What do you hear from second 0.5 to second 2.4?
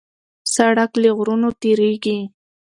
سړک له غرونو تېرېږي.